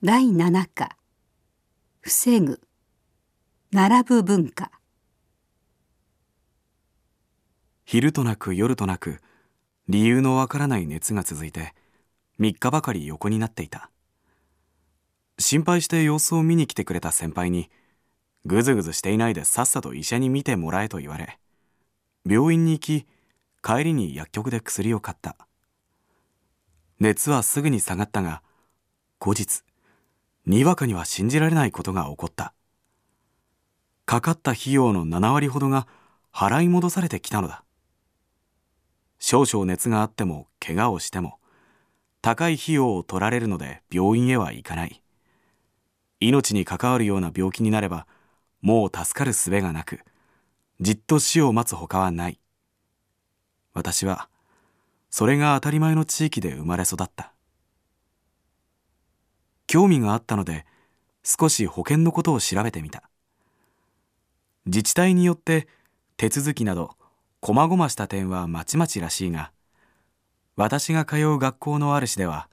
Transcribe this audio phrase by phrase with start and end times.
[0.00, 0.96] 第7課。
[2.02, 2.60] 防ぐ。
[3.72, 4.70] 並ぶ文化。
[7.84, 9.18] 昼となく夜となく
[9.88, 11.74] 理由のわからない熱が続いて
[12.38, 13.90] 3日ばかり横になっていた。
[15.36, 17.68] 心配して様子を見に来てくれた先輩に
[18.44, 21.40] ぐずぐずしていないでさっさと医者に診てもらえと言われ
[22.24, 23.06] 病院に行き
[23.64, 25.36] 帰りに薬局で薬を買った。
[27.00, 28.44] 熱はすぐに下がったが
[29.18, 29.64] 後日
[30.48, 32.54] にわかには信じられないことが起こった。
[34.06, 35.86] かかった費用の7割ほどが
[36.32, 37.64] 払い戻されてきたのだ。
[39.18, 41.38] 少々熱があっても怪我をしても
[42.22, 45.02] 高い費用を取られるので病院へは行かない。
[46.18, 48.06] 命に関わるような病気になれば
[48.62, 50.00] もう助かる術がなく
[50.80, 52.40] じっと死を待つほかはない。
[53.74, 54.30] 私は
[55.10, 57.34] それが当たり前の地域で生まれ育った。
[59.68, 60.66] 興味があったので
[61.22, 63.02] 少し保険のことを調べてみた。
[64.66, 65.68] 自治体によって
[66.16, 66.96] 手続きなど
[67.40, 69.52] 細々した点はまちまちらしいが
[70.56, 72.48] 私が通う学校の主では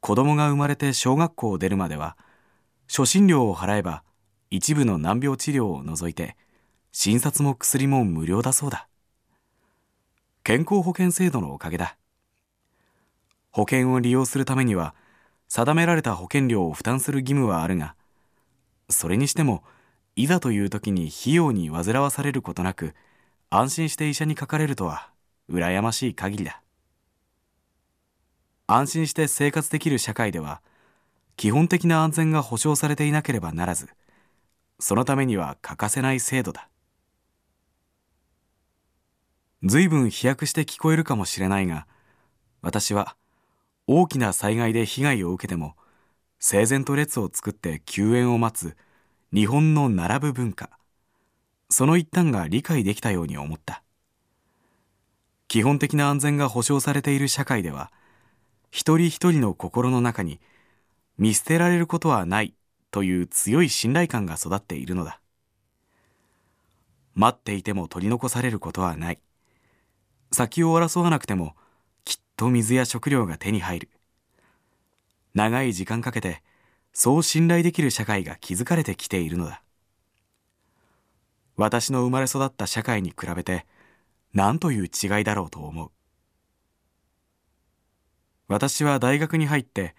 [0.00, 2.16] 子供が生まれて小学校を出るまでは
[2.88, 4.02] 初診料を払えば
[4.50, 6.36] 一部の難病治療を除いて
[6.92, 8.86] 診察も薬も無料だそうだ。
[10.44, 11.96] 健康保険制度のおかげだ。
[13.50, 14.94] 保険を利用するためには
[15.54, 17.94] 定められた保険料を負担する義務はあるが
[18.88, 19.62] それにしても
[20.16, 22.94] いざという時に費用に煩わされることなく
[23.50, 25.10] 安心して医者にかかれるとは
[25.50, 26.62] 羨ましい限りだ。
[28.66, 30.62] 安心して生活できる社会では
[31.36, 33.90] 基本的な安全が保障されていなければならず
[34.78, 36.70] そのためには欠かせない制度だ。
[39.62, 41.86] 随分飛躍して聞こえるかもしれないが
[42.62, 43.16] 私は
[43.86, 45.74] 大きな災害で被害を受けても
[46.38, 48.76] 整然と列を作って救援を待つ
[49.32, 50.70] 日本の並ぶ文化。
[51.70, 53.82] その一端が理解できたように思った。
[55.48, 57.92] 基本的な安全が保障されている社会では
[58.70, 60.40] 一人一人の心の中に
[61.18, 62.54] 見捨てられることはない
[62.90, 65.20] という強い信頼感が育っているのだ。
[67.14, 69.18] 待っていても取り残されることはない。
[70.30, 71.54] 先を争わなくても
[72.42, 73.88] と水や食料が手に入る。
[75.32, 76.42] 長い時間かけて
[76.92, 79.62] そう信頼できる社会が築かれてきているのだ。
[81.56, 83.64] 私の生まれ育った社会に比べて
[84.34, 85.90] 何という違いだろうと思う。
[88.48, 89.94] 私は大学に入って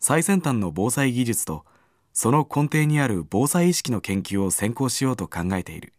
[0.00, 1.66] 最先端の防災技術と
[2.14, 5.92] その根底にある防災意識の研究を専攻しようと考えている。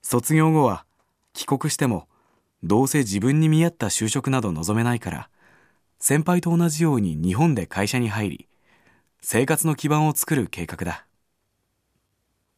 [0.00, 0.86] 卒業後は
[1.34, 2.08] 帰国しても
[2.66, 5.28] どうせ自分に見合った就職など望めないから
[5.98, 8.48] 先輩と同じように日本で会社に入り
[9.20, 11.06] 生活の基盤を作る計画だ。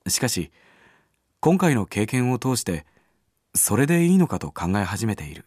[0.06, 0.52] しかし
[1.40, 2.86] 今回の経験を通して
[3.52, 5.44] それでいいのかと考え始めている。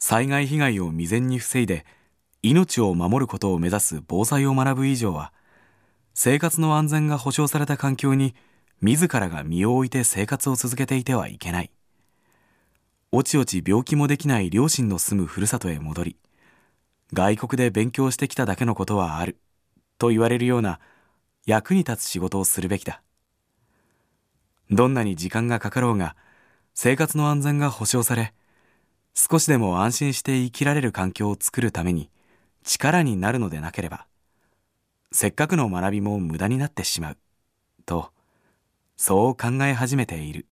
[0.00, 1.86] 災害被害を未然に防いで
[2.42, 5.32] 命を守ることを目指す防災を学ぶ以上は
[6.14, 8.34] 生活の安全が保障された環境に
[8.80, 11.70] 自らが身を置いて生活を続けていてはいけない。
[13.14, 16.16] おちおち病気もできない両親の住むふるさとへ戻り
[17.12, 19.36] 外国で勉強してきただけのことはある
[19.98, 20.80] と言われるような
[21.44, 23.02] 役に立つ仕事をするべきだ。
[24.70, 26.16] どんなに時間がかかろうが
[26.72, 28.32] 生活の安全が保障され
[29.12, 32.08] 少しでも安心して生きられる環境を作るために
[32.64, 34.06] 力になるのでなければ
[35.10, 37.18] せっかくの学びも無駄になってしまう
[37.84, 38.10] と
[38.96, 40.46] そう考え始めている。